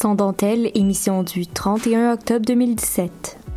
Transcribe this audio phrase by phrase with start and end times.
[0.00, 3.47] Sans dentelle, émission du 31 octobre 2017.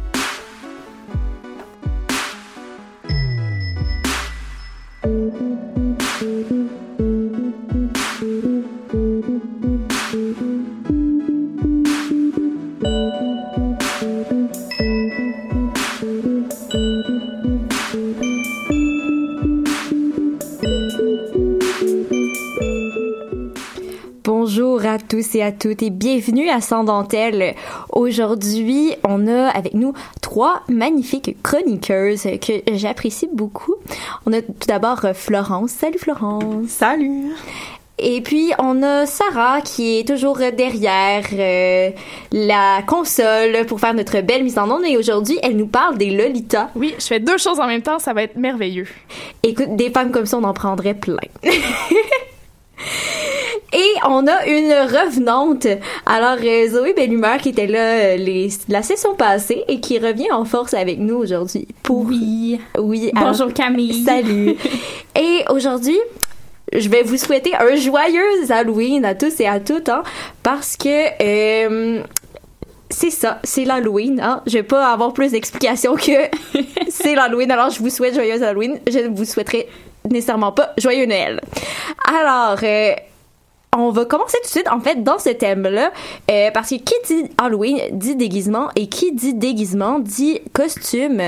[25.12, 27.54] Tous et à toutes et bienvenue à Sans Dentelle.
[27.90, 29.92] Aujourd'hui, on a avec nous
[30.22, 33.76] trois magnifiques chroniqueuses que j'apprécie beaucoup.
[34.26, 35.72] On a tout d'abord Florence.
[35.72, 36.70] Salut Florence.
[36.70, 37.34] Salut.
[38.00, 41.90] Et puis on a Sarah qui est toujours derrière euh,
[42.32, 46.12] la console pour faire notre belle mise en onde et aujourd'hui elle nous parle des
[46.12, 46.70] Lolita.
[46.76, 48.88] Oui, je fais deux choses en même temps, ça va être merveilleux.
[49.44, 51.18] Écoute, des femmes comme ça on en prendrait plein.
[53.74, 55.68] Et on a une revenante.
[56.06, 60.32] Alors, euh, Zoé Bellumeur qui était là euh, les, la session passée et qui revient
[60.32, 61.68] en force avec nous aujourd'hui.
[61.84, 62.06] Pour...
[62.06, 62.60] Oui.
[62.78, 63.12] Oui.
[63.14, 64.04] Bonjour Camille.
[64.04, 64.56] Salut.
[65.16, 65.98] et aujourd'hui,
[66.74, 70.04] je vais vous souhaiter un joyeux Halloween à tous et à toutes, hein,
[70.44, 72.04] parce que euh,
[72.90, 74.20] c'est ça, c'est l'Halloween.
[74.22, 74.42] Hein.
[74.48, 76.12] Je vais pas avoir plus d'explications que
[76.90, 77.52] c'est l'Halloween.
[77.52, 78.80] Alors, je vous souhaite joyeux Halloween.
[78.88, 79.68] Je ne vous souhaiterai
[80.10, 81.42] nécessairement pas joyeux Noël.
[82.06, 82.94] Alors, euh,
[83.78, 85.92] on va commencer tout de suite, en fait, dans ce thème-là,
[86.30, 91.22] euh, parce que qui dit Halloween dit déguisement, et qui dit déguisement dit costume,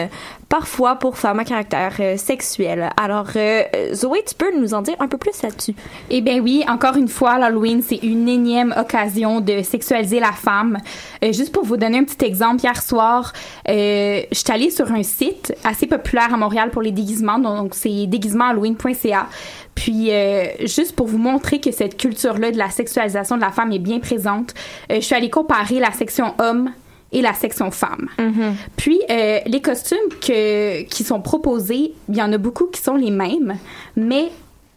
[0.53, 2.91] parfois pour femmes à caractère euh, sexuel.
[2.95, 5.73] Alors, euh, Zoé, tu peux nous en dire un peu plus là-dessus?
[6.11, 10.77] Eh bien oui, encore une fois, l'Halloween, c'est une énième occasion de sexualiser la femme.
[11.23, 13.33] juste pour vous donner un petit exemple, hier soir,
[13.67, 18.05] je suis allée sur un site assez populaire à Montréal pour les déguisements, donc c'est
[18.05, 19.29] déguisementhalloween.ca.
[19.75, 23.71] Puis, euh, juste pour vous montrer que cette culture-là de la sexualisation de la femme
[23.71, 24.53] est bien présente,
[24.91, 26.71] euh, je suis allée comparer la section homme
[27.13, 28.09] et la section femme.
[28.17, 28.53] Mm-hmm.
[28.75, 32.95] Puis, euh, les costumes que, qui sont proposés, il y en a beaucoup qui sont
[32.95, 33.57] les mêmes,
[33.95, 34.31] mais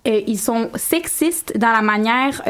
[0.04, 2.40] ils sont sexistes dans la manière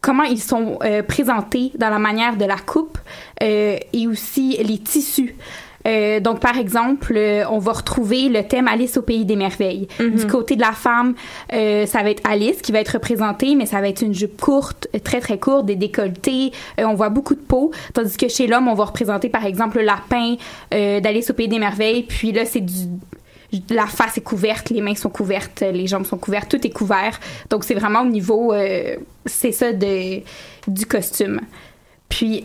[0.00, 0.78] comment ils sont
[1.08, 2.98] présentés dans la manière de la coupe
[3.40, 5.34] et aussi les tissus.
[5.86, 9.88] Euh, donc, par exemple, euh, on va retrouver le thème Alice au pays des merveilles.
[10.00, 10.14] Mhm.
[10.16, 11.14] Du côté de la femme,
[11.52, 14.40] euh, ça va être Alice qui va être représentée, mais ça va être une jupe
[14.40, 16.52] courte, très très courte, des décolletés.
[16.78, 17.72] On voit beaucoup de peau.
[17.94, 20.36] Tandis que chez l'homme, on va représenter par exemple le lapin
[20.70, 22.04] d'Alice au pays des merveilles.
[22.04, 22.72] Puis là, c'est du
[23.68, 27.20] la face est couverte, les mains sont couvertes, les jambes sont couvertes, tout est couvert.
[27.50, 28.54] Donc c'est vraiment au niveau,
[29.26, 30.20] c'est ça de,
[30.66, 31.40] du costume.
[32.08, 32.42] Puis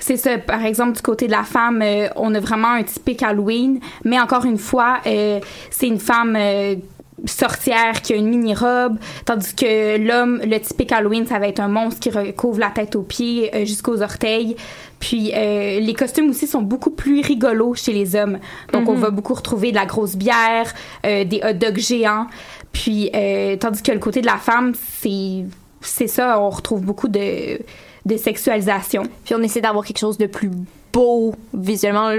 [0.00, 3.22] c'est ça, par exemple, du côté de la femme, euh, on a vraiment un typique
[3.22, 6.76] Halloween, mais encore une fois, euh, c'est une femme euh,
[7.24, 11.68] sorcière qui a une mini-robe, tandis que l'homme, le typique Halloween, ça va être un
[11.68, 14.56] monstre qui recouvre la tête aux pieds jusqu'aux orteils.
[14.98, 18.38] Puis euh, les costumes aussi sont beaucoup plus rigolos chez les hommes.
[18.72, 19.00] Donc on Mhm.
[19.00, 20.72] va beaucoup retrouver de la grosse bière,
[21.06, 22.26] euh, des hot dogs géants.
[22.72, 25.44] Puis euh, tandis que le côté de la femme, c'est
[25.80, 27.58] c'est ça, on retrouve beaucoup de
[28.04, 29.04] de sexualisation.
[29.24, 30.50] Puis on essaie d'avoir quelque chose de plus
[30.92, 32.10] beau visuellement.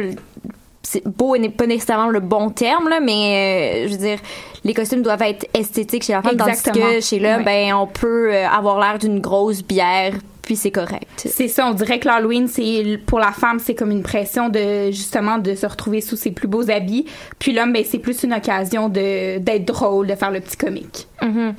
[1.05, 4.19] Beau n'est pas nécessairement le bon terme là, mais euh, je veux dire
[4.63, 8.33] les costumes doivent être esthétiques chez la femme tandis que chez l'homme ben on peut
[8.33, 10.13] euh, avoir l'air d'une grosse bière
[10.45, 11.07] puis c'est correct.
[11.25, 14.91] C'est ça, on dirait que l'Halloween, c'est pour la femme, c'est comme une pression de
[14.91, 17.07] justement de se retrouver sous ses plus beaux habits.
[17.39, 21.07] Puis l'homme, ben, c'est plus une occasion de d'être drôle, de faire le petit comique.
[21.23, 21.55] Mhm.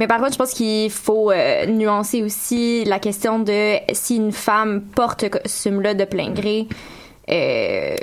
[0.00, 4.32] Mais par contre, je pense qu'il faut euh, nuancer aussi la question de si une
[4.32, 6.66] femme porte ce costume-là de plein gré.
[7.30, 7.94] Euh,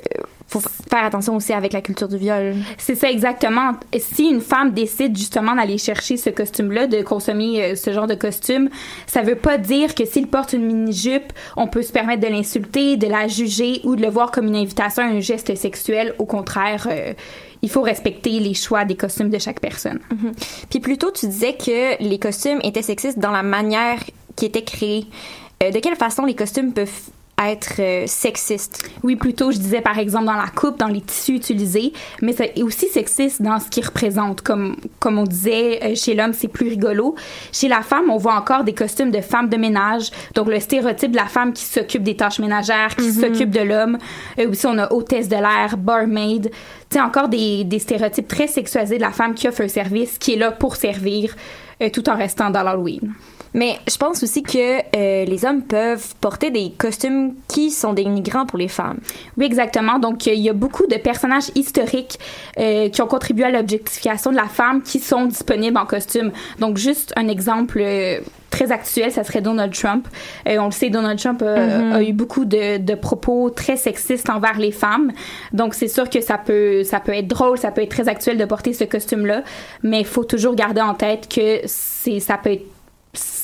[0.51, 2.55] faut faire attention aussi avec la culture du viol.
[2.77, 3.71] C'est ça exactement.
[3.97, 8.15] Si une femme décide justement d'aller chercher ce costume-là, de consommer euh, ce genre de
[8.15, 8.69] costume,
[9.07, 12.97] ça veut pas dire que s'il porte une mini-jupe, on peut se permettre de l'insulter,
[12.97, 16.13] de la juger ou de le voir comme une invitation à un geste sexuel.
[16.19, 17.13] Au contraire, euh,
[17.61, 19.99] il faut respecter les choix des costumes de chaque personne.
[20.11, 20.33] Mhm.
[20.69, 23.99] Puis plus tôt, tu disais que les costumes étaient sexistes dans la manière
[24.35, 25.05] qui était créée.
[25.63, 26.89] Euh, de quelle façon les costumes peuvent
[27.49, 28.89] être euh, sexistes?
[29.03, 32.61] Oui, plutôt, je disais par exemple dans la coupe, dans les tissus utilisés, mais c'est
[32.61, 34.41] aussi sexiste dans ce qu'ils représentent.
[34.41, 37.15] Comme, comme on disait, euh, chez l'homme, c'est plus rigolo.
[37.51, 40.09] Chez la femme, on voit encore des costumes de femme de ménage.
[40.35, 43.13] Donc, le stéréotype de la femme qui s'occupe des tâches ménagères, qui Mhm.
[43.21, 43.97] s'occupe de l'homme.
[44.39, 46.49] Euh, aussi, on a hôtesse de l'air, barmaid.
[46.89, 50.17] Tu sais, encore des, des stéréotypes très sexualisés de la femme qui offre un service,
[50.17, 51.35] qui est là pour servir,
[51.81, 53.13] euh, tout en restant dans l'Halloween.
[53.53, 58.45] Mais je pense aussi que euh, les hommes peuvent porter des costumes qui sont dénigrants
[58.45, 58.99] pour les femmes.
[59.37, 59.99] Oui, exactement.
[59.99, 62.17] Donc, il y a beaucoup de personnages historiques
[62.59, 66.31] euh, qui ont contribué à l'objectification de la femme qui sont disponibles en costume.
[66.59, 68.19] Donc, juste un exemple euh,
[68.51, 70.07] très actuel, ça serait Donald Trump.
[70.47, 71.93] Euh, on le sait, Donald Trump euh, Mhm.
[71.93, 75.11] a eu beaucoup de, de propos très sexistes envers les femmes.
[75.53, 78.37] Donc, c'est sûr que ça peut, ça peut être drôle, ça peut être très actuel
[78.37, 79.43] de porter ce costume-là,
[79.83, 82.65] mais il faut toujours garder en tête que c'est, ça peut être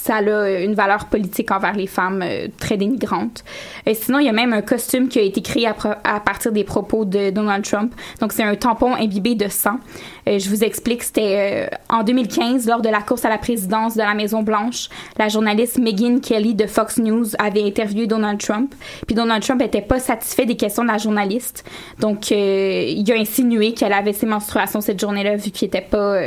[0.08, 3.44] ça a une valeur politique envers les femmes euh, très dénigrante.
[3.86, 6.64] Et sinon, il y a même un costume qui a été créé à, partir des
[6.64, 7.94] propos de Donald Trump.
[8.22, 9.80] Donc, c'est un tampon imbibé de sang.
[10.26, 14.02] Je vous explique, c'était euh, en 2015, lors de la course à la présidence de
[14.02, 18.74] la Maison-Blanche, la journaliste Megyn Kelly de Fox News avait interviewé Donald Trump.
[19.06, 21.66] Puis Donald Trump était pas satisfait des questions de la journaliste.
[22.00, 26.18] Donc, euh, il a insinué qu'elle avait ses menstruations cette journée-là, vu qu'il était pas...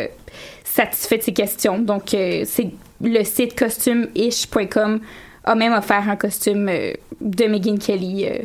[0.65, 1.79] satisfait de ses questions.
[1.79, 2.71] Donc, c'est
[3.01, 5.01] le site costumeish.com
[5.45, 8.39] a même offert un costume euh, de Megan Kelly euh,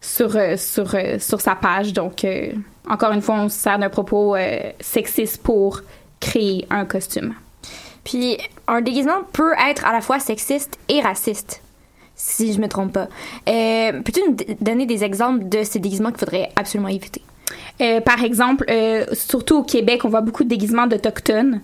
[0.00, 1.92] sur, euh, sur, sur sa page.
[1.92, 2.26] Donc,
[2.88, 4.36] encore une fois, on se sert d'un propos
[4.80, 5.82] sexiste pour
[6.20, 7.34] créer un costume.
[8.04, 11.62] Puis un déguisement peut être à la fois sexiste et raciste,
[12.16, 13.06] si je me trompe pas.
[13.46, 17.21] Peux-tu nous donner des exemples de ces déguisements qu'il faudrait absolument éviter?
[17.82, 21.60] Euh, par exemple, euh, surtout au Québec, on voit beaucoup de déguisements d'Autochtones,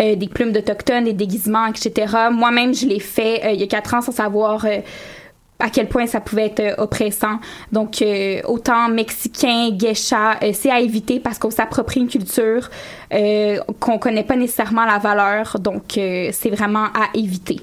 [0.00, 2.16] euh, des plumes d'Autochtones, des déguisements, etc.
[2.32, 4.78] Moi-même, je l'ai fait euh, il y a quatre ans sans savoir euh,
[5.60, 7.38] à quel point ça pouvait être euh, oppressant.
[7.70, 12.68] Donc, euh, autant mexicain, geisha, euh, c'est à éviter parce qu'on s'approprie une culture
[13.12, 15.58] euh, qu'on connaît pas nécessairement la valeur.
[15.60, 17.60] Donc, c'est vraiment à éviter.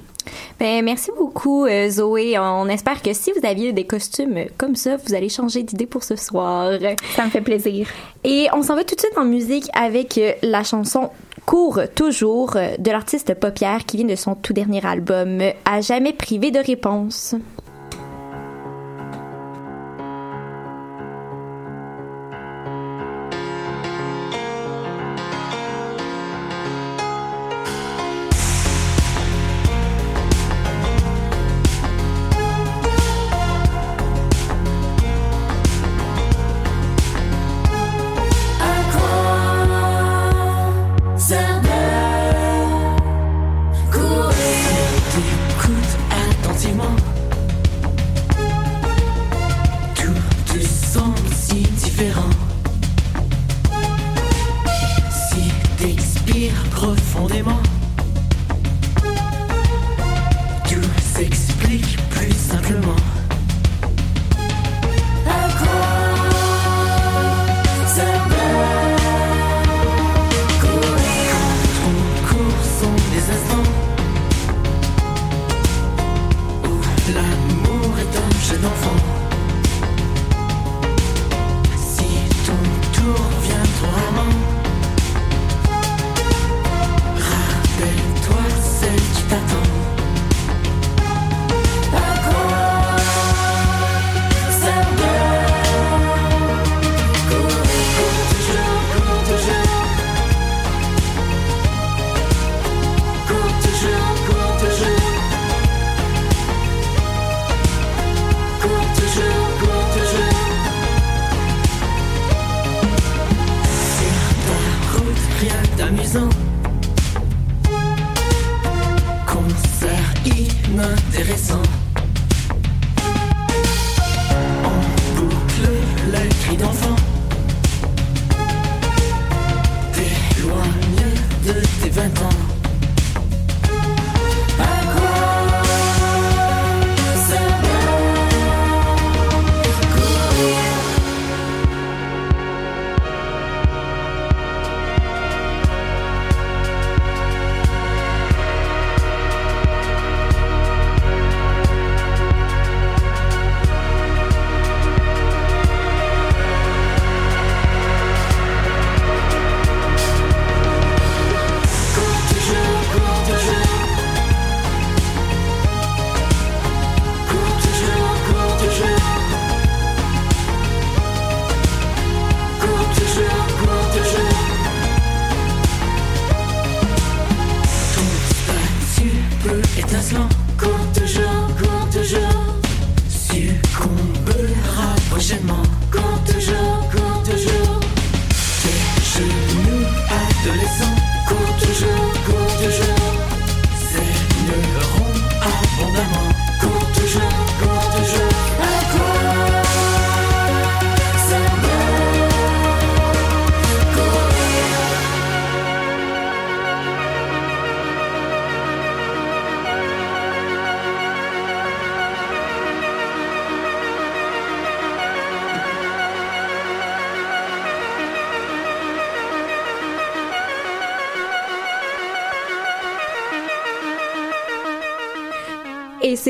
[0.58, 2.38] Ben, merci beaucoup, euh, Zoé.
[2.38, 6.02] On espère que si vous aviez des costumes comme ça, vous allez changer d'idée pour
[6.02, 6.72] ce soir.
[7.14, 7.88] Ça me fait plaisir.
[8.24, 11.10] Et on s'en va tout de suite en musique avec euh, la chanson
[11.46, 16.12] Cours toujours euh, de l'artiste Paupière qui vient de son tout dernier album À jamais
[16.12, 17.34] privé de réponse.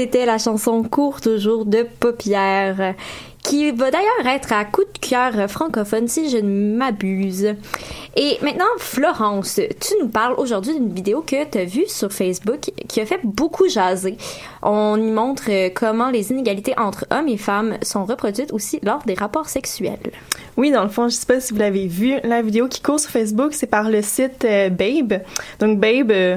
[0.00, 2.94] C'était la chanson Court toujours de Paupière,
[3.42, 7.56] qui va d'ailleurs être à coup de cœur francophone si je ne m'abuse.
[8.14, 12.70] Et maintenant, Florence, tu nous parles aujourd'hui d'une vidéo que tu as vue sur Facebook
[12.86, 14.16] qui a fait beaucoup jaser.
[14.62, 19.14] On y montre comment les inégalités entre hommes et femmes sont reproduites aussi lors des
[19.14, 20.12] rapports sexuels.
[20.56, 23.00] Oui, dans le fond, je sais pas si vous l'avez vu, la vidéo qui court
[23.00, 25.22] sur Facebook, c'est par le site euh, Babe.
[25.58, 26.36] Donc Babe, euh,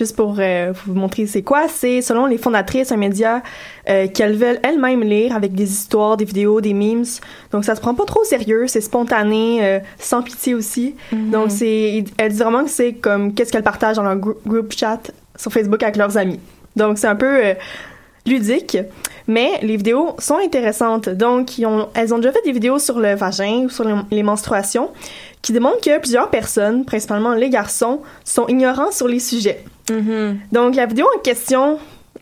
[0.00, 3.42] juste pour euh, vous montrer c'est quoi, c'est selon les fondatrices un média
[3.88, 7.04] euh, qu'elles veulent elles-mêmes lire avec des histoires, des vidéos, des memes.
[7.52, 10.94] Donc ça se prend pas trop au sérieux, c'est spontané, euh, sans pitié aussi.
[11.12, 14.72] Donc c'est, elles disent vraiment que c'est comme qu'est-ce qu'elles partagent dans leur grou- groupe
[14.72, 15.00] chat
[15.36, 16.40] sur Facebook avec leurs amis.
[16.76, 17.54] Donc c'est un peu
[18.26, 18.76] ludique,
[19.26, 21.08] mais les vidéos sont intéressantes.
[21.08, 23.94] Donc, ils ont- elles ont déjà fait des vidéos sur le vagin ou sur les,
[24.10, 24.90] les menstruations
[25.42, 29.64] qui démontrent que plusieurs personnes, principalement les garçons, sont ignorants sur les sujets.
[30.52, 31.78] Donc, la vidéo en question,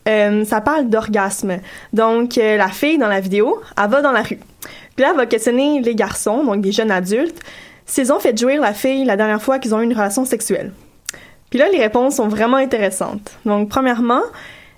[0.09, 1.59] euh, ça parle d'orgasme.
[1.93, 4.39] Donc, euh, la fille dans la vidéo, elle va dans la rue.
[4.97, 7.41] Puis là, elle va questionner les garçons, donc des jeunes adultes,
[7.87, 10.73] s'ils ont fait jouir la fille la dernière fois qu'ils ont eu une relation sexuelle.
[11.51, 13.39] Puis là, les réponses sont vraiment intéressantes.
[13.45, 14.23] Donc, premièrement,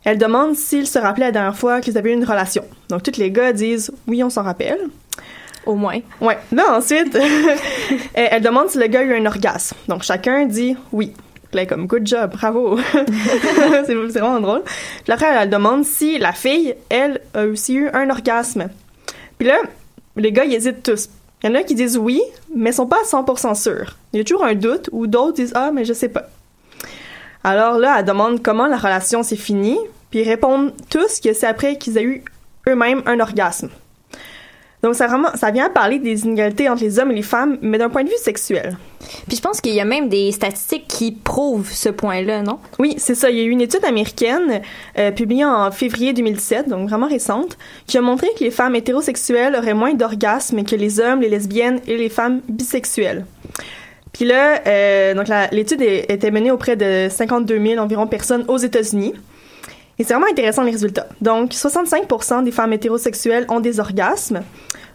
[0.04, 2.64] elle demande s'ils se rappelaient la dernière fois qu'ils avaient eu une relation.
[2.88, 4.78] Donc, tous les gars disent oui, on s'en rappelle.
[5.66, 6.00] Au moins.
[6.20, 6.38] Ouais.
[6.52, 7.16] Là, ensuite,
[8.14, 9.76] elle demande si le gars a eu un orgasme.
[9.88, 11.12] Donc, chacun dit oui.
[11.52, 12.78] Là, comme good job, bravo.
[13.86, 14.62] c'est vraiment drôle.
[15.02, 18.68] Puis après, elle demande si la fille, elle, a aussi eu un orgasme.
[19.36, 19.56] Puis là,
[20.16, 21.08] les gars, ils hésitent tous.
[21.42, 22.20] Il y en a qui disent oui,
[22.54, 23.96] mais sont pas à 100% sûrs.
[24.12, 26.28] Il y a toujours un doute, ou d'autres disent ah, mais je sais pas.
[27.42, 29.78] Alors là, elle demande comment la relation s'est finie,
[30.10, 32.22] puis ils répondent tous que c'est après qu'ils aient eu
[32.68, 33.70] eux-mêmes un orgasme.
[34.82, 37.76] Donc ça, vraiment, ça vient parler des inégalités entre les hommes et les femmes, mais
[37.76, 38.78] d'un point de vue sexuel.
[39.28, 42.58] Puis je pense qu'il y a même des statistiques qui prouvent ce point-là, non?
[42.78, 43.30] Oui, c'est ça.
[43.30, 44.62] Il y a eu une étude américaine
[44.98, 49.54] euh, publiée en février 2017, donc vraiment récente, qui a montré que les femmes hétérosexuelles
[49.54, 53.26] auraient moins d'orgasmes que les hommes, les lesbiennes et les femmes bisexuelles.
[54.12, 59.14] Puis là, euh, donc l'étude était menée auprès de 52 000 environ personnes aux États-Unis.
[60.00, 61.08] Et c'est vraiment intéressant les résultats.
[61.20, 64.40] Donc, 65% des femmes hétérosexuelles ont des orgasmes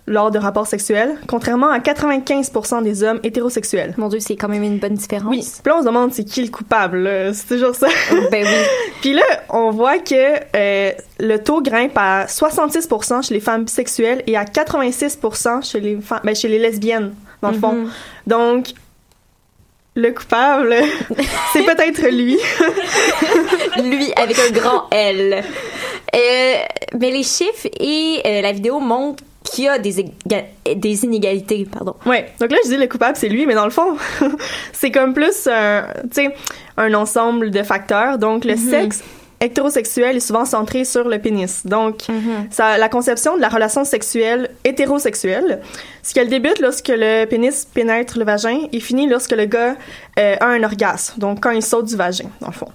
[0.07, 3.93] lors de rapports sexuels, contrairement à 95% des hommes hétérosexuels.
[3.97, 5.29] Mon Dieu, c'est quand même une bonne différence.
[5.29, 5.41] Oui.
[5.41, 6.97] Puis là, on se demande c'est qui le coupable.
[7.03, 7.33] là?
[7.33, 7.85] C'est toujours ça.
[8.31, 8.63] ben oui.
[9.01, 10.15] Puis là, on voit que
[10.55, 16.01] euh, le taux grimpe à 66% chez les femmes bisexuelles et à 86% chez les
[16.01, 17.73] femmes, ben, chez les lesbiennes, dans le fond.
[17.73, 17.89] Mhm.
[18.25, 18.73] Donc,
[19.95, 20.75] le coupable,
[21.53, 22.37] c'est peut-être lui.
[23.83, 25.43] Lui avec un grand L.
[26.15, 26.53] Euh,
[26.99, 30.05] mais les chiffres et euh, la vidéo montrent qu'il y a des,
[30.75, 31.95] des inégalités, pardon.
[32.05, 32.31] Ouais.
[32.39, 33.95] Donc là, je dis le coupable, c'est lui, mais dans le fond,
[34.73, 35.85] c'est comme plus un,
[36.77, 38.17] un ensemble de facteurs.
[38.17, 38.69] Donc, le Mhm.
[38.69, 39.03] sexe
[39.41, 41.65] hétérosexuel est souvent centré sur le pénis.
[41.65, 42.47] Donc, Mhm.
[42.51, 45.61] ça, la conception de la relation sexuelle hétérosexuelle,
[46.01, 49.75] c'est qu'elle débute lorsque le pénis pénètre le vagin et finit lorsque le gars
[50.17, 51.19] euh, a un orgasme.
[51.19, 52.69] Donc, quand il saute du vagin, dans le fond.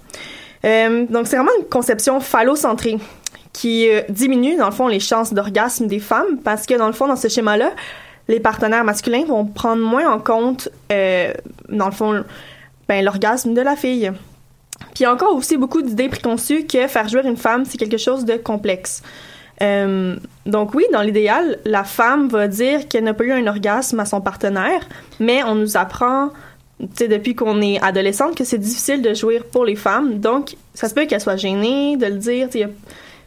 [0.64, 2.98] Euh, donc, c'est vraiment une conception phallocentrée
[3.52, 6.92] qui euh, diminue, dans le fond, les chances d'orgasme des femmes parce que, dans le
[6.92, 7.70] fond, dans ce schéma-là,
[8.28, 12.22] les partenaires masculins vont prendre moins en compte, dans le fond,
[12.88, 14.12] ben, l'orgasme de la fille.
[14.94, 18.34] Puis encore aussi beaucoup d'idées préconçues que faire jouir une femme, c'est quelque chose de
[18.34, 19.02] complexe.
[19.62, 24.00] Euh, donc oui, dans l'idéal, la femme va dire qu'elle n'a pas eu un orgasme
[24.00, 26.30] à son partenaire, mais on nous apprend,
[26.80, 30.18] tu sais, depuis qu'on est adolescente, que c'est difficile de jouir pour les femmes.
[30.18, 32.48] Donc, ça se peut qu'elle soit gênée de le dire.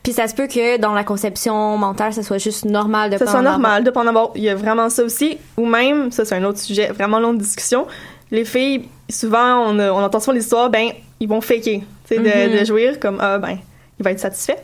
[0.02, 3.26] Puis ça se peut que dans la conception mentale, ça soit juste normal de ça
[3.26, 3.60] pas soit en avoir.
[3.60, 4.32] normal de pas en avoir.
[4.36, 5.38] Il y a vraiment ça aussi.
[5.56, 7.88] Ou même, ça c'est un autre sujet, vraiment longue discussion.
[8.32, 10.90] Les filles, souvent, on, entend souvent l'histoire, ben,
[11.20, 12.60] ils vont faker, tu sais, de, Mhm.
[12.60, 13.58] de jouir comme, ah, ben,
[14.00, 14.58] il va être satisfait.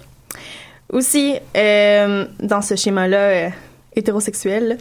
[0.92, 3.50] Aussi, euh, dans ce schéma-là euh,
[3.96, 4.78] hétérosexuel,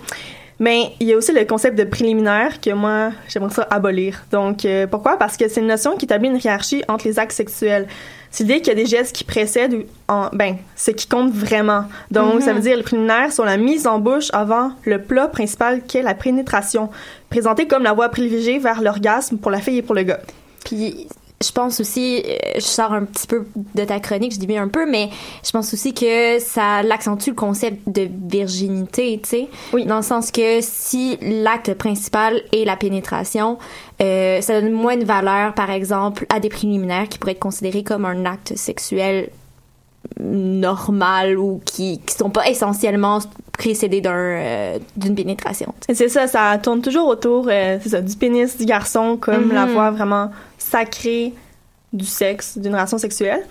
[0.61, 4.25] mais il y a aussi le concept de préliminaire que moi, j'aimerais ça abolir.
[4.33, 5.17] Donc, euh, pourquoi?
[5.19, 7.87] Parce que c'est une notion qui établit une hiérarchie entre les actes sexuels.
[8.31, 11.85] C'est l'idée qu'il y a des gestes qui précèdent en, ben, ce qui compte vraiment.
[12.11, 12.41] Donc, Mhm.
[12.43, 15.97] ça veut dire les préliminaires sont la mise en bouche avant le plat principal qui
[15.99, 16.91] est la pénétration,
[17.31, 20.21] présentée comme la voie privilégiée vers l'orgasme pour la fille et pour le gars.
[20.65, 21.07] Puis
[21.43, 24.63] je pense aussi, euh, je sors un petit peu de ta chronique, je dis bien
[24.63, 25.09] un peu, mais
[25.45, 29.49] je pense aussi que ça l'accentue le concept de virginité, tu sais.
[29.73, 29.87] Oui.
[29.87, 33.59] Dans le sens que si l'acte principal est la pénétration,
[34.03, 37.85] euh, ça donne moins de valeur, par exemple, à des préliminaires qui pourraient être considérés
[37.85, 39.31] comme un acte sexuel
[40.19, 43.21] normal ou qui, qui sont pas essentiellement
[43.59, 45.75] précédés d'un euh, d'une pénétration.
[45.93, 49.53] c'est ça, ça tourne toujours autour euh, ça, du pénis du garçon comme Mhm.
[49.55, 51.35] la voie vraiment sacrée
[51.93, 53.43] du sexe, d'une relation sexuelle.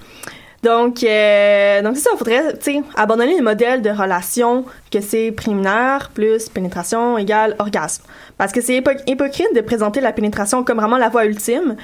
[0.64, 2.56] Donc, euh, donc c'est ça, il faudrait
[2.96, 8.04] abandonner le modèle de relation que c'est préliminaire plus pénétration égale orgasme.
[8.38, 11.76] Parce que c'est hypo- hypocrite de présenter la pénétration comme vraiment la voie ultime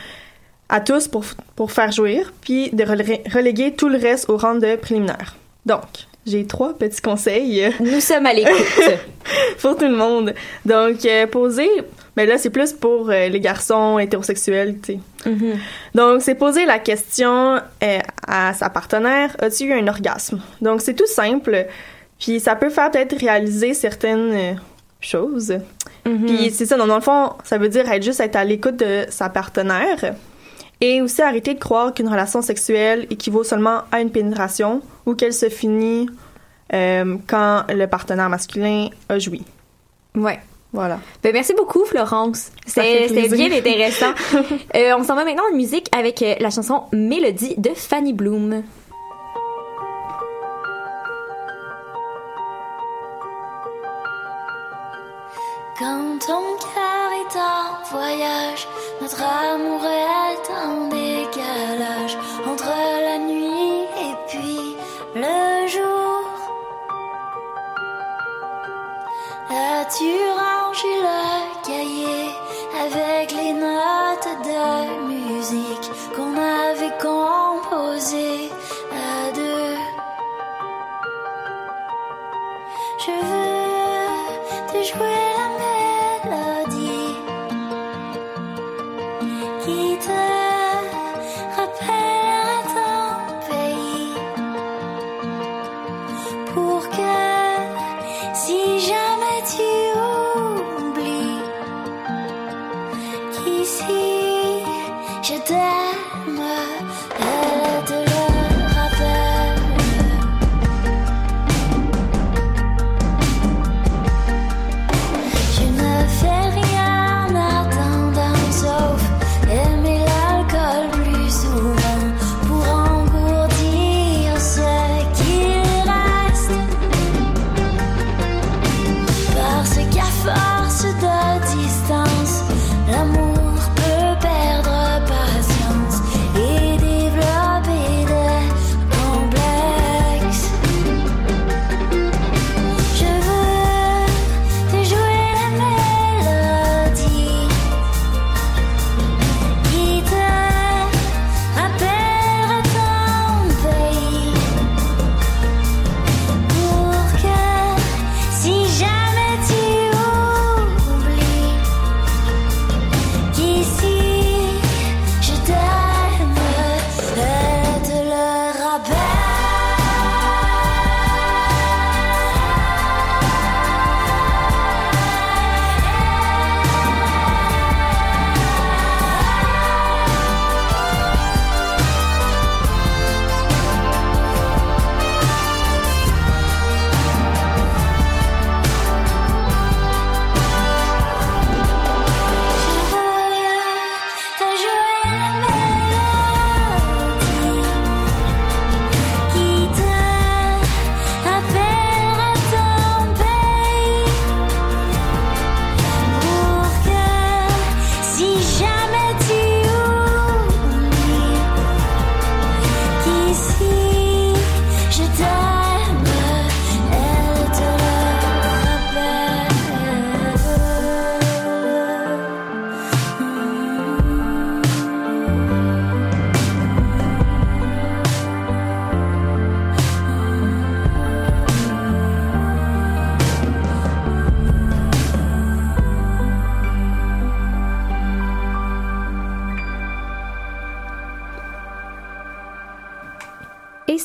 [0.70, 1.24] à tous pour,
[1.56, 5.36] pour faire jouir, puis de relé- reléguer tout le reste au rang de préliminaire.
[5.68, 5.84] Donc,
[6.26, 7.74] j'ai trois petits conseils.
[7.80, 8.54] Nous sommes à l'écoute.
[9.62, 10.34] pour tout le monde.
[10.66, 11.70] Donc, euh, poser,
[12.16, 15.30] mais là, c'est plus pour euh, les garçons hétérosexuels, tu sais.
[15.30, 15.58] Mhm.
[15.96, 20.42] Donc, c'est poser la question euh, à sa partenaire, as-tu eu un orgasme?
[20.62, 21.68] Donc, c'est tout simple,
[22.20, 24.60] puis ça peut faire peut-être réaliser certaines
[25.00, 25.58] choses.
[26.06, 26.26] Mhm.
[26.26, 28.78] Puis c'est ça, donc, dans le fond, ça veut dire être juste être à l'écoute
[28.78, 30.16] de sa partenaire
[30.84, 35.34] et aussi arrêter de croire qu'une relation sexuelle équivaut seulement à une pénétration ou qu'elle
[35.34, 36.10] se finit
[36.74, 39.44] euh, quand le partenaire masculin a joui.
[40.14, 40.40] Ouais.
[40.74, 41.00] Voilà.
[41.22, 42.52] Ben, merci beaucoup, Florence.
[42.66, 44.14] C'était bien intéressant.
[44.76, 48.64] Euh, on s'en va maintenant en musique avec euh, la chanson Mélodie de Fanny Bloom.
[55.80, 58.68] Quand ton cœur est en voyage,
[59.02, 62.16] notre amour est en décalage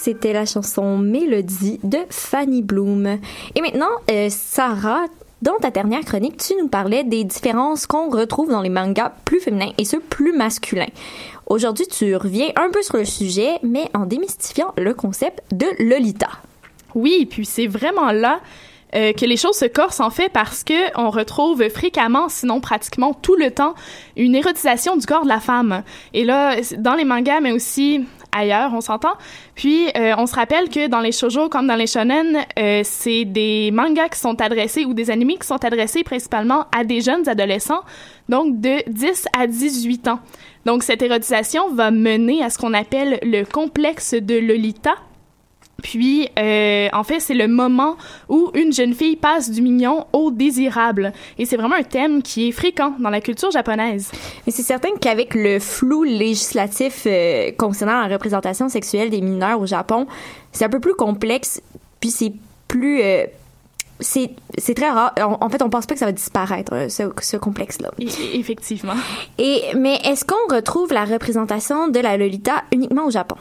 [0.09, 3.19] c'était la chanson Mélodie de Fanny Bloom.
[3.55, 5.05] Et maintenant, euh, Sarah,
[5.43, 9.39] dans ta dernière chronique, tu nous parlais des différences qu'on retrouve dans les mangas plus
[9.39, 10.89] féminins et ceux plus masculins.
[11.45, 16.31] Aujourd'hui, tu reviens un peu sur le sujet, mais en démystifiant le concept de Lolita.
[16.95, 18.41] Oui, puis c'est vraiment là
[18.95, 23.13] euh, que les choses se corsent en fait parce que on retrouve fréquemment, sinon pratiquement
[23.13, 23.75] tout le temps,
[24.17, 25.83] une érotisation du corps de la femme.
[26.15, 28.07] Et là, dans les mangas, mais aussi
[28.39, 29.15] ailleurs, on s'entend.
[29.55, 33.25] Puis, euh, on se rappelle que dans les shoujo comme dans les shonen, euh, c'est
[33.25, 37.29] des mangas qui sont adressés ou des animés qui sont adressés principalement à des jeunes
[37.29, 37.83] adolescents,
[38.29, 40.21] donc de 10 à 18 ans.
[40.65, 44.95] Donc, cette érotisation va mener à ce qu'on appelle le complexe de Lolita,
[45.83, 47.97] puis, euh, en fait, c'est le moment
[48.29, 51.13] où une jeune fille passe du mignon au désirable.
[51.39, 54.11] Et c'est vraiment un thème qui est fréquent dans la culture japonaise.
[54.45, 59.67] Mais c'est certain qu'avec le flou législatif euh, concernant la représentation sexuelle des mineurs au
[59.67, 60.09] Japon,
[60.51, 61.63] c'est un peu plus complexe,
[62.01, 62.33] puis c'est
[62.67, 63.01] plus...
[63.03, 63.27] Euh,
[64.01, 65.13] c'est, c'est très rare.
[65.21, 67.91] En, en, fait, on pense pas que ça va disparaître, ce, ce complexe-là.
[68.33, 68.95] Effectivement.
[69.39, 73.37] Et, mais est-ce qu'on retrouve la représentation de la Lolita uniquement au Japon?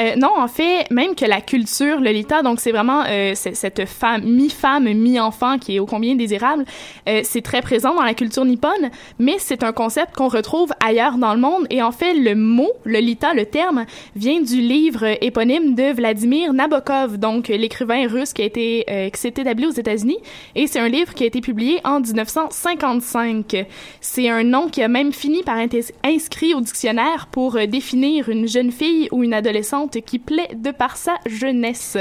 [0.00, 4.22] Euh, non, en fait, même que la culture Lolita, donc c'est vraiment euh, cette femme,
[4.24, 6.64] mi-femme, mi-enfant qui est ô combien désirable,
[7.08, 11.18] euh, c'est très présent dans la culture nippone, mais c'est un concept qu'on retrouve ailleurs
[11.18, 11.66] dans le monde.
[11.68, 13.84] Et en fait, le mot Lolita, le terme,
[14.16, 19.28] vient du livre éponyme de Vladimir Nabokov, donc l'écrivain russe qui a été qui s'est
[19.28, 20.18] établi aux États-Unis.
[20.54, 23.66] Et c'est un livre qui a été publié en 1955.
[24.00, 28.48] C'est un nom qui a même fini par être inscrit au dictionnaire pour définir une
[28.48, 31.96] jeune fille ou une adolescente qui plaît de par sa jeunesse.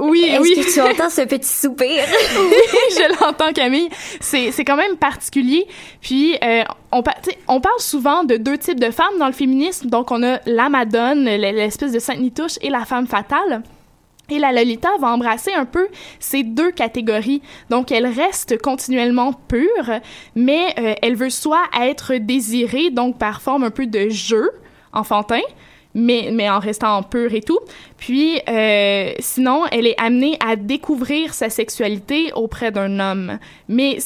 [0.00, 0.54] Oui, Est-ce oui.
[0.56, 1.88] que tu entends ce petit soupir?
[2.38, 3.88] oui, je l'entends, Camille.
[4.20, 5.66] C'est, c'est quand même particulier.
[6.00, 7.02] Puis, euh, on,
[7.48, 9.88] on parle souvent de deux types de femmes dans le féminisme.
[9.88, 13.62] Donc, on a la Madone, l'espèce de sainte nitouche, et la femme fatale.
[14.30, 15.88] Et la Lolita va embrasser un peu
[16.20, 17.42] ces deux catégories.
[17.70, 20.00] Donc, elle reste continuellement pure,
[20.34, 24.50] mais euh, elle veut soit être désirée, donc par forme un peu de jeu
[24.92, 25.40] enfantin,
[25.94, 27.60] mais, mais en restant pure et tout.
[27.96, 33.38] Puis, euh, sinon, elle est amenée à découvrir sa sexualité auprès d'un homme.
[33.68, 33.98] Mais,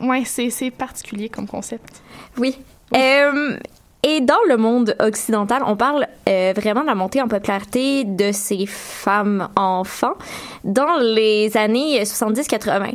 [0.00, 2.02] ouais, c'est particulier comme concept.
[2.38, 2.58] Oui.
[2.94, 3.56] Euh,
[4.02, 8.32] et dans le monde occidental, on parle euh, vraiment de la montée en popularité de
[8.32, 10.14] ces femmes enfants
[10.64, 12.94] dans les années 70-80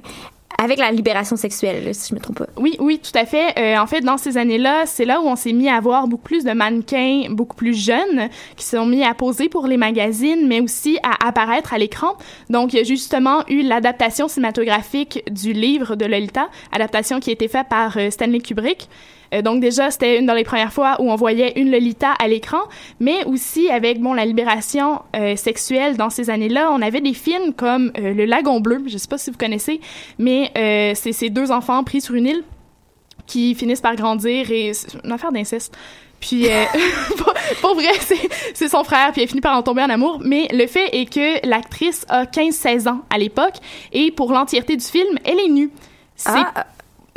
[0.58, 2.48] avec la libération sexuelle, si je me trompe pas.
[2.58, 3.58] Oui, oui, tout à fait.
[3.60, 6.24] Euh, en fait, dans ces années-là, c'est là où on s'est mis à voir beaucoup
[6.24, 10.48] plus de mannequins beaucoup plus jeunes qui se sont mis à poser pour les magazines,
[10.48, 12.14] mais aussi à apparaître à l'écran.
[12.50, 17.34] Donc, il y a justement eu l'adaptation cinématographique du livre de Lolita, adaptation qui a
[17.34, 18.90] été faite par euh, Stanley Kubrick.
[19.34, 22.28] Euh, donc déjà, c'était une dans les premières fois où on voyait une Lolita à
[22.28, 22.62] l'écran,
[23.00, 27.54] mais aussi avec bon la libération euh, sexuelle dans ces années-là, on avait des films
[27.54, 29.80] comme euh, Le Lagon Bleu, je sais pas si vous connaissez,
[30.18, 30.52] mais
[30.96, 32.44] c'est ces deux enfants pris sur une île
[33.26, 35.76] qui finissent par grandir et c'est une affaire d'inceste.
[36.20, 36.66] Puis, euh,
[37.18, 37.92] pour, pour, vrai,
[38.54, 40.20] c'est son frère, puis elle finit par en tomber en amour.
[40.24, 43.56] Mais le fait est que l'actrice a 15-16 ans à l'époque,
[43.92, 45.72] et pour l'entièreté du film, elle est nue.
[46.26, 46.66] Ah.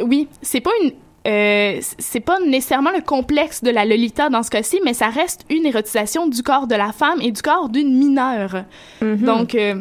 [0.02, 0.92] Oui, c'est pas une
[1.26, 5.44] euh, c'est pas nécessairement le complexe de la Lolita dans ce cas-ci, mais ça reste
[5.50, 8.64] une érotisation du corps de la femme et du corps d'une mineure.
[9.02, 9.24] Mm-hmm.
[9.24, 9.74] Donc, euh,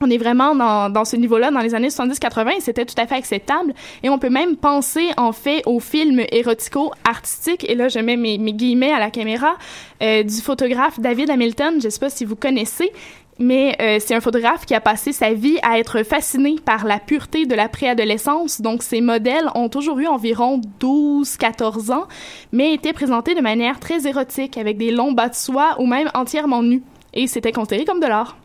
[0.00, 3.06] on est vraiment dans, dans ce niveau-là, dans les années 70-80, et c'était tout à
[3.06, 3.74] fait acceptable.
[4.02, 8.38] Et on peut même penser, en fait, aux films érotico-artistiques, et là, je mets mes,
[8.38, 9.56] mes guillemets à la caméra,
[10.02, 12.92] euh, du photographe David Hamilton, je sais pas si vous connaissez,
[13.38, 16.98] mais euh, c'est un photographe qui a passé sa vie à être fasciné par la
[16.98, 18.60] pureté de la préadolescence.
[18.60, 22.06] Donc, ces modèles ont toujours eu environ 12-14 ans,
[22.52, 26.10] mais étaient présentés de manière très érotique, avec des longs bas de soie ou même
[26.14, 26.82] entièrement nus.
[27.14, 28.36] Et c'était considéré comme de l'art.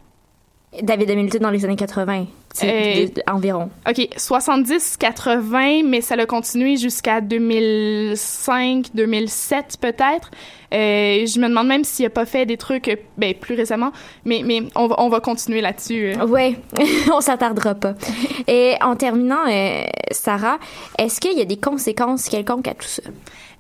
[0.81, 2.25] David Hamilton dans les années 80,
[2.63, 3.69] euh, environ.
[3.88, 10.31] OK, 70-80, mais ça a continué jusqu'à 2005-2007 peut-être.
[10.73, 13.91] Euh, je me demande même s'il a pas fait des trucs ben, plus récemment,
[14.25, 16.13] mais, mais on, va, on va continuer là-dessus.
[16.13, 16.25] Euh.
[16.27, 16.57] Oui,
[17.13, 17.93] on s'attardera pas.
[18.47, 19.83] Et en terminant, euh,
[20.13, 20.60] Sarah,
[20.97, 23.04] est-ce qu'il y a des conséquences quelconques à tout ça?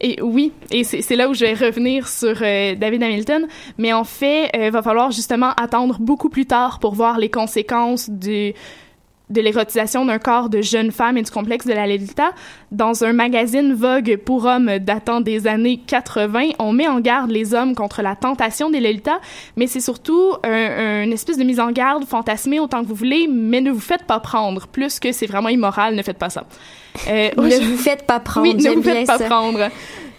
[0.01, 4.03] Et oui, et c'est là où je vais revenir sur euh, David Hamilton, mais en
[4.03, 8.53] fait, il euh, va falloir justement attendre beaucoup plus tard pour voir les conséquences du
[9.29, 12.31] de l'érotisation d'un corps de jeune femme et du complexe de la Lolita.
[12.71, 17.53] Dans un magazine Vogue pour hommes datant des années 80, on met en garde les
[17.53, 19.19] hommes contre la tentation des Lolita,
[19.55, 23.27] mais c'est surtout un, une espèce de mise en garde fantasmée autant que vous voulez,
[23.27, 24.67] mais ne vous faites pas prendre.
[24.67, 26.45] Plus que c'est vraiment immoral, ne faites pas ça.
[27.07, 27.61] Euh, ne je...
[27.63, 28.47] vous faites pas prendre.
[28.47, 29.25] Oui, ne vous faites pas ça.
[29.25, 29.69] prendre.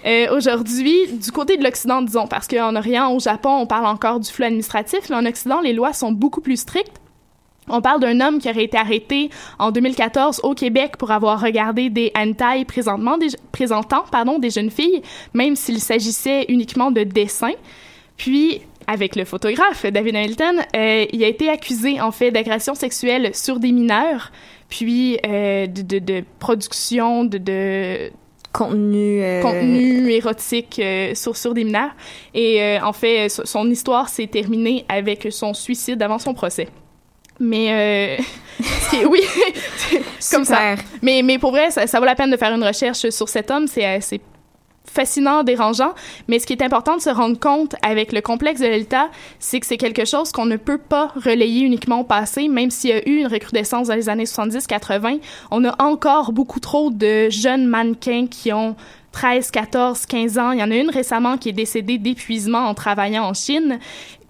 [0.07, 4.21] Euh, Aujourd'hui, du côté de l'Occident, disons, parce qu'en Orient, au Japon, on parle encore
[4.21, 7.01] du flou administratif, mais en Occident, les lois sont beaucoup plus strictes.
[7.69, 11.91] On parle d'un homme qui aurait été arrêté en 2014 au Québec pour avoir regardé
[11.91, 17.55] des hentai présentement des, présentant pardon, des jeunes filles, même s'il s'agissait uniquement de dessins.
[18.17, 23.35] Puis, avec le photographe David Hamilton, euh, il a été accusé en fait d'agression sexuelle
[23.35, 24.31] sur des mineurs,
[24.69, 28.11] puis euh, de, de, de, production de, de
[28.55, 29.43] contenu euh...
[29.43, 31.95] contenu érotique euh, sur sur des mineurs.
[32.33, 36.69] Et euh, en fait, son histoire s'est terminée avec son suicide avant son procès.
[37.41, 38.23] Mais euh,
[39.09, 39.23] oui,
[40.31, 40.77] comme ça.
[41.03, 43.51] Mais mais pour vrai, ça, ça, vaut la peine de faire une recherche sur cet
[43.51, 43.67] homme.
[43.67, 44.21] C'est c'est
[44.95, 45.93] fascinant, dérangeant,
[46.29, 49.09] mais ce qui est important de se rendre compte avec le complexe de Lolita,
[49.41, 52.91] c'est que c'est quelque chose qu'on ne peut pas relayer uniquement au passé, même s'il
[52.91, 55.21] y a eu une recrudescence dans les années 70-80,
[55.51, 58.77] on a encore beaucoup trop de jeunes mannequins qui ont
[59.13, 60.51] 13, 14, 15 ans.
[60.53, 63.79] Il y en a une récemment qui est décédée d'épuisement en travaillant en Chine.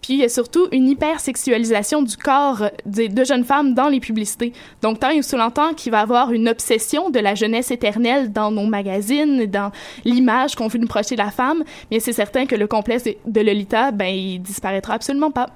[0.05, 4.01] Puis il y a surtout une hypersexualisation du corps de, de jeunes femmes dans les
[4.01, 4.53] publicités.
[4.83, 8.51] Donc tant et sous l'entend qu'il va avoir une obsession de la jeunesse éternelle dans
[8.51, 9.73] nos magazines, dans
[10.05, 13.41] l'image qu'on veut nous projeter de la femme, mais c'est certain que le complexe de
[13.41, 15.47] Lolita, ben il disparaîtra absolument pas.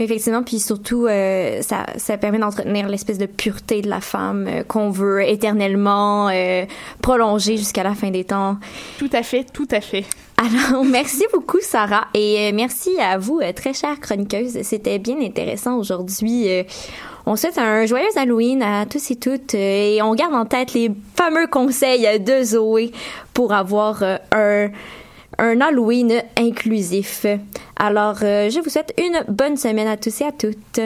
[0.00, 4.62] Effectivement, puis surtout, euh, ça, ça permet d'entretenir l'espèce de pureté de la femme euh,
[4.62, 6.64] qu'on veut éternellement euh,
[7.02, 8.58] prolonger jusqu'à la fin des temps.
[8.98, 10.04] Tout à fait, tout à fait.
[10.36, 14.62] Alors, merci beaucoup, Sarah, et merci à vous, très chère chroniqueuse.
[14.62, 16.46] C'était bien intéressant aujourd'hui.
[17.26, 20.92] On souhaite un joyeux Halloween à tous et toutes et on garde en tête les
[21.16, 22.92] fameux conseils de Zoé
[23.34, 24.68] pour avoir un
[25.38, 27.26] un Halloween inclusif.
[27.76, 30.80] Alors, euh, je vous souhaite une bonne semaine à tous et à toutes.